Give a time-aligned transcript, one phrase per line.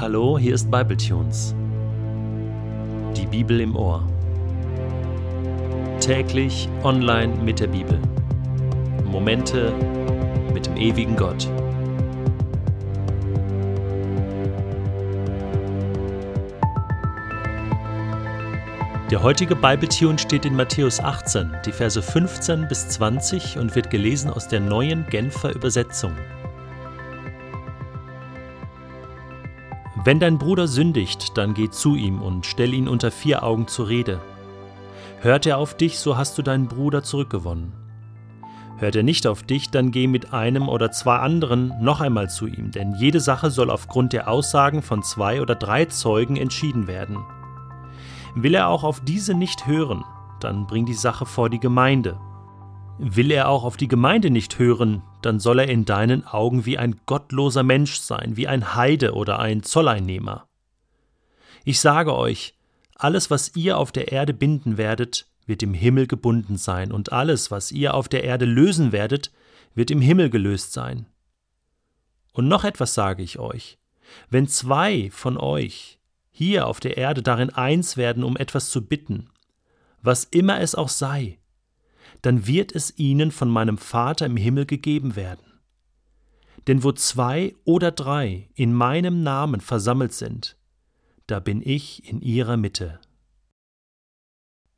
[0.00, 1.54] Hallo, hier ist Bibletunes.
[3.14, 4.02] Die Bibel im Ohr.
[6.00, 8.00] Täglich online mit der Bibel.
[9.04, 9.74] Momente
[10.54, 11.46] mit dem ewigen Gott.
[19.10, 24.30] Der heutige Bibletune steht in Matthäus 18, die Verse 15 bis 20 und wird gelesen
[24.30, 26.12] aus der neuen Genfer Übersetzung.
[30.02, 33.88] Wenn dein Bruder sündigt, dann geh zu ihm und stell ihn unter vier Augen zur
[33.88, 34.18] Rede.
[35.20, 37.74] Hört er auf dich, so hast du deinen Bruder zurückgewonnen.
[38.78, 42.46] Hört er nicht auf dich, dann geh mit einem oder zwei anderen noch einmal zu
[42.46, 47.18] ihm, denn jede Sache soll aufgrund der Aussagen von zwei oder drei Zeugen entschieden werden.
[48.34, 50.02] Will er auch auf diese nicht hören,
[50.40, 52.18] dann bring die Sache vor die Gemeinde.
[53.02, 56.76] Will er auch auf die Gemeinde nicht hören, dann soll er in deinen Augen wie
[56.76, 60.46] ein gottloser Mensch sein, wie ein Heide oder ein Zolleinnehmer.
[61.64, 62.52] Ich sage euch,
[62.96, 67.50] alles, was ihr auf der Erde binden werdet, wird im Himmel gebunden sein, und alles,
[67.50, 69.32] was ihr auf der Erde lösen werdet,
[69.74, 71.06] wird im Himmel gelöst sein.
[72.34, 73.78] Und noch etwas sage ich euch,
[74.28, 75.98] wenn zwei von euch
[76.30, 79.30] hier auf der Erde darin eins werden, um etwas zu bitten,
[80.02, 81.39] was immer es auch sei,
[82.22, 85.44] dann wird es ihnen von meinem Vater im Himmel gegeben werden.
[86.66, 90.56] Denn wo zwei oder drei in meinem Namen versammelt sind,
[91.26, 93.00] da bin ich in ihrer Mitte.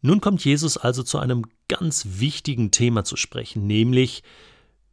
[0.00, 4.22] Nun kommt Jesus also zu einem ganz wichtigen Thema zu sprechen, nämlich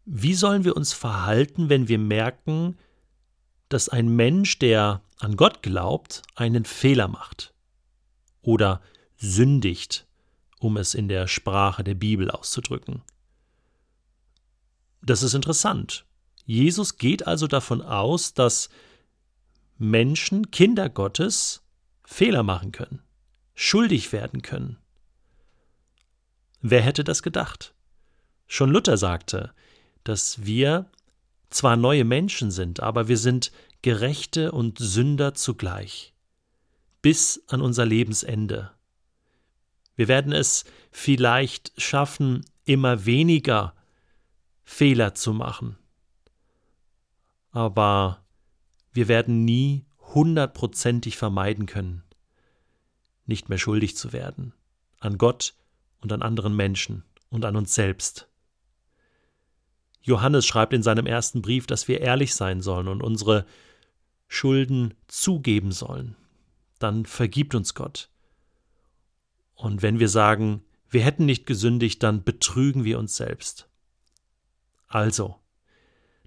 [0.05, 2.77] wie sollen wir uns verhalten, wenn wir merken,
[3.69, 7.53] dass ein Mensch, der an Gott glaubt, einen Fehler macht
[8.41, 8.81] oder
[9.17, 10.07] sündigt
[10.61, 13.01] um es in der Sprache der Bibel auszudrücken.
[15.01, 16.05] Das ist interessant.
[16.45, 18.69] Jesus geht also davon aus, dass
[19.77, 21.63] Menschen, Kinder Gottes,
[22.03, 23.01] Fehler machen können,
[23.55, 24.77] schuldig werden können.
[26.61, 27.73] Wer hätte das gedacht?
[28.45, 29.53] Schon Luther sagte,
[30.03, 30.91] dass wir
[31.49, 33.51] zwar neue Menschen sind, aber wir sind
[33.81, 36.13] Gerechte und Sünder zugleich,
[37.01, 38.71] bis an unser Lebensende.
[40.01, 43.75] Wir werden es vielleicht schaffen, immer weniger
[44.63, 45.77] Fehler zu machen.
[47.51, 48.25] Aber
[48.93, 49.85] wir werden nie
[50.15, 52.01] hundertprozentig vermeiden können,
[53.27, 54.55] nicht mehr schuldig zu werden
[54.99, 55.53] an Gott
[55.99, 58.27] und an anderen Menschen und an uns selbst.
[60.01, 63.45] Johannes schreibt in seinem ersten Brief, dass wir ehrlich sein sollen und unsere
[64.27, 66.15] Schulden zugeben sollen.
[66.79, 68.10] Dann vergibt uns Gott.
[69.61, 73.69] Und wenn wir sagen, wir hätten nicht gesündigt, dann betrügen wir uns selbst.
[74.87, 75.35] Also,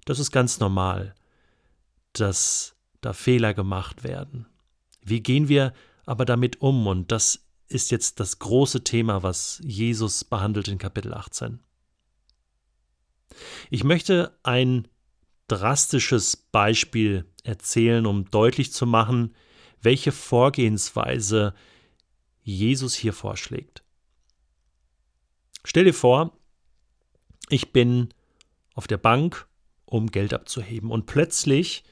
[0.05, 1.15] das ist ganz normal,
[2.13, 4.47] dass da Fehler gemacht werden.
[5.01, 5.73] Wie gehen wir
[6.05, 6.87] aber damit um?
[6.87, 11.59] Und das ist jetzt das große Thema, was Jesus behandelt in Kapitel 18.
[13.69, 14.87] Ich möchte ein
[15.49, 19.35] drastisches Beispiel erzählen, um deutlich zu machen,
[19.81, 21.53] welche Vorgehensweise
[22.45, 23.83] Jesus hier vorschlägt.
[25.65, 26.37] Stell dir vor,
[27.49, 28.09] ich bin
[28.75, 29.47] auf der Bank,
[29.85, 31.83] um Geld abzuheben, und plötzlich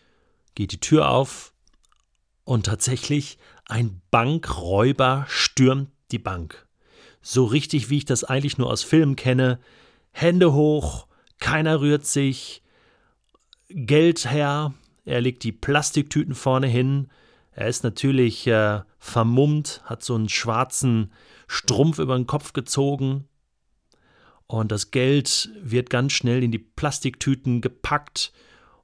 [0.55, 1.53] geht die Tür auf
[2.43, 6.67] und tatsächlich ein Bankräuber stürmt die Bank.
[7.21, 9.59] So richtig, wie ich das eigentlich nur aus Filmen kenne.
[10.11, 11.07] Hände hoch,
[11.39, 12.61] keiner rührt sich,
[13.69, 14.73] Geld her,
[15.05, 17.09] er legt die Plastiktüten vorne hin,
[17.51, 21.11] er ist natürlich äh, vermummt, hat so einen schwarzen
[21.47, 23.27] Strumpf über den Kopf gezogen.
[24.47, 28.31] Und das Geld wird ganz schnell in die Plastiktüten gepackt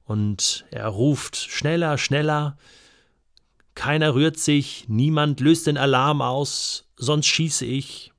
[0.04, 2.58] und er ruft schneller, schneller.
[3.74, 8.12] Keiner rührt sich, niemand löst den Alarm aus, sonst schieße ich.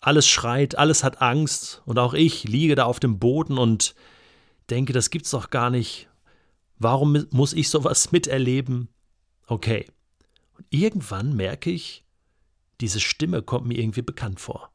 [0.00, 3.94] Alles schreit, alles hat Angst und auch ich liege da auf dem Boden und
[4.70, 6.08] denke, das gibt's doch gar nicht.
[6.78, 8.88] Warum muss ich sowas miterleben?
[9.46, 9.86] Okay.
[10.56, 12.04] Und irgendwann merke ich,
[12.80, 14.70] diese Stimme kommt mir irgendwie bekannt vor.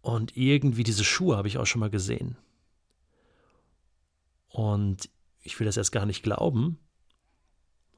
[0.00, 2.36] Und irgendwie diese Schuhe habe ich auch schon mal gesehen.
[4.48, 5.10] Und
[5.42, 6.78] ich will das erst gar nicht glauben,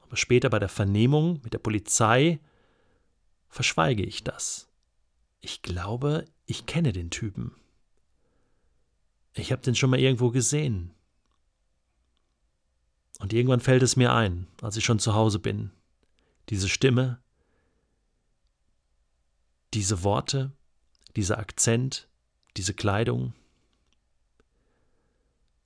[0.01, 2.39] aber später bei der Vernehmung mit der Polizei
[3.47, 4.67] verschweige ich das.
[5.39, 7.55] Ich glaube, ich kenne den Typen.
[9.33, 10.91] Ich habe den schon mal irgendwo gesehen.
[13.19, 15.71] Und irgendwann fällt es mir ein, als ich schon zu Hause bin.
[16.49, 17.21] Diese Stimme,
[19.73, 20.51] diese Worte,
[21.15, 22.07] dieser Akzent,
[22.57, 23.33] diese Kleidung.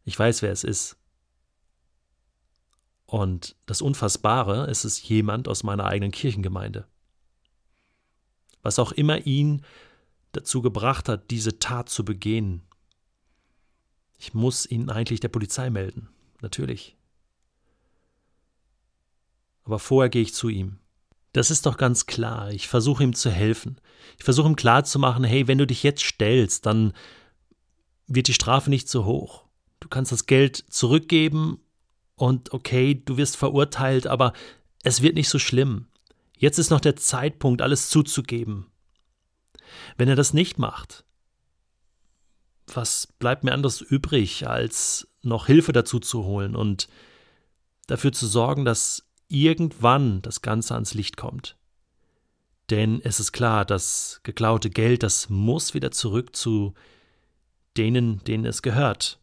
[0.03, 0.97] Ich weiß, wer es ist.
[3.05, 6.87] Und das Unfassbare, es ist jemand aus meiner eigenen Kirchengemeinde.
[8.63, 9.63] Was auch immer ihn
[10.31, 12.63] dazu gebracht hat, diese Tat zu begehen.
[14.17, 16.09] Ich muss ihn eigentlich der Polizei melden,
[16.41, 16.97] natürlich.
[19.63, 20.79] Aber vorher gehe ich zu ihm.
[21.31, 22.51] Das ist doch ganz klar.
[22.51, 23.77] Ich versuche ihm zu helfen.
[24.17, 26.93] Ich versuche ihm klarzumachen, hey, wenn du dich jetzt stellst, dann
[28.07, 29.45] wird die Strafe nicht so hoch.
[29.79, 31.59] Du kannst das Geld zurückgeben
[32.15, 34.33] und okay, du wirst verurteilt, aber
[34.83, 35.87] es wird nicht so schlimm.
[36.37, 38.67] Jetzt ist noch der Zeitpunkt, alles zuzugeben.
[39.97, 41.03] Wenn er das nicht macht,
[42.67, 46.87] was bleibt mir anderes übrig, als noch Hilfe dazu zu holen und
[47.87, 51.57] dafür zu sorgen, dass irgendwann das Ganze ans Licht kommt.
[52.69, 56.73] Denn es ist klar, das geklaute Geld, das muss wieder zurück zu
[57.75, 59.19] denen, denen es gehört.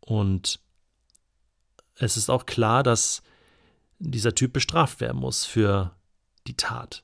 [0.00, 0.60] Und
[1.96, 3.22] es ist auch klar, dass
[3.98, 5.94] dieser Typ bestraft werden muss für
[6.46, 7.02] die Tat.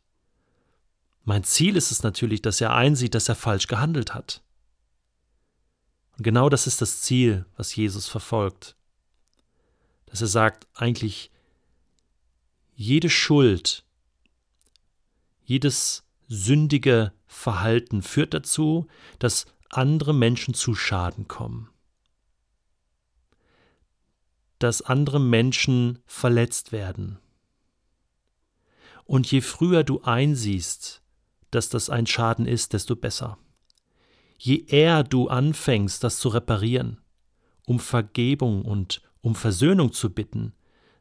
[1.25, 4.43] Mein Ziel ist es natürlich, dass er einsieht, dass er falsch gehandelt hat.
[6.17, 8.77] Und genau das ist das Ziel, was Jesus verfolgt.
[10.07, 11.31] Dass er sagt, eigentlich
[12.83, 13.85] jede Schuld,
[15.45, 18.89] jedes sündige Verhalten führt dazu,
[19.21, 21.71] dass andere Menschen zu Schaden kommen.
[24.59, 27.19] Dass andere Menschen verletzt werden.
[29.05, 31.03] Und je früher du einsiehst,
[31.53, 33.39] dass das ein Schaden ist, desto besser.
[34.39, 37.01] Je eher du anfängst, das zu reparieren,
[37.65, 40.53] um Vergebung und um Versöhnung zu bitten,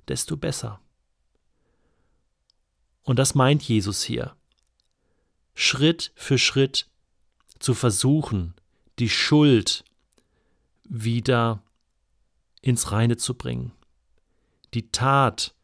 [0.07, 0.81] desto besser.
[3.03, 4.36] Und das meint Jesus hier.
[5.53, 6.88] Schritt für Schritt
[7.59, 8.56] zu versuchen,
[9.00, 9.83] die Schuld
[10.83, 11.63] wieder
[12.62, 13.71] ins Reine zu bringen,
[14.74, 15.56] die Tat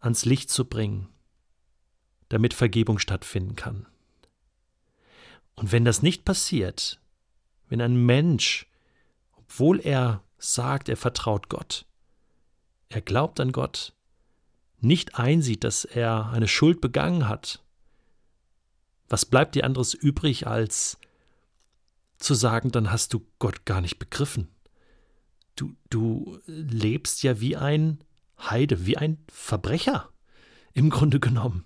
[0.00, 1.08] ans Licht zu bringen,
[2.28, 3.86] damit Vergebung stattfinden kann.
[5.54, 7.00] Und wenn das nicht passiert,
[7.68, 8.66] wenn ein Mensch,
[9.36, 11.86] obwohl er sagt, er vertraut Gott,
[12.88, 13.95] er glaubt an Gott,
[14.80, 17.62] nicht einsieht, dass er eine Schuld begangen hat,
[19.08, 20.98] was bleibt dir anderes übrig, als
[22.18, 24.48] zu sagen, dann hast du Gott gar nicht begriffen.
[25.54, 27.98] Du, du lebst ja wie ein
[28.38, 30.10] Heide, wie ein Verbrecher,
[30.72, 31.64] im Grunde genommen.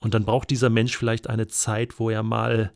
[0.00, 2.72] Und dann braucht dieser Mensch vielleicht eine Zeit, wo er mal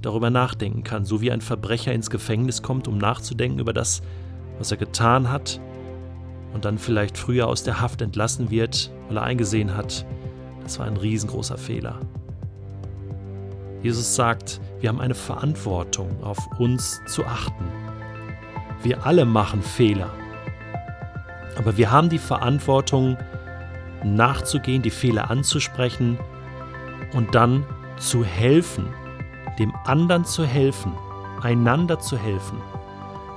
[0.00, 4.02] darüber nachdenken kann, so wie ein Verbrecher ins Gefängnis kommt, um nachzudenken über das,
[4.62, 5.60] was er getan hat
[6.54, 10.06] und dann vielleicht früher aus der Haft entlassen wird, weil er eingesehen hat,
[10.62, 11.98] das war ein riesengroßer Fehler.
[13.82, 17.64] Jesus sagt, wir haben eine Verantwortung, auf uns zu achten.
[18.84, 20.10] Wir alle machen Fehler.
[21.58, 23.18] Aber wir haben die Verantwortung,
[24.04, 26.18] nachzugehen, die Fehler anzusprechen
[27.14, 27.64] und dann
[27.98, 28.86] zu helfen,
[29.58, 30.92] dem anderen zu helfen,
[31.42, 32.62] einander zu helfen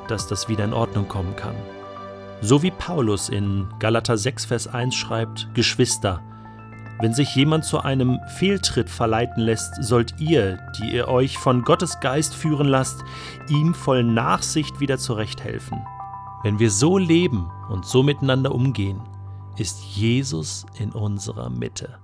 [0.07, 1.55] dass das wieder in Ordnung kommen kann.
[2.41, 6.21] So wie Paulus in Galater 6, Vers 1 schreibt, Geschwister,
[6.99, 11.99] wenn sich jemand zu einem Fehltritt verleiten lässt, sollt ihr, die ihr euch von Gottes
[11.99, 13.03] Geist führen lasst,
[13.49, 15.81] ihm voll Nachsicht wieder zurechthelfen.
[16.43, 19.01] Wenn wir so leben und so miteinander umgehen,
[19.57, 21.97] ist Jesus in unserer Mitte.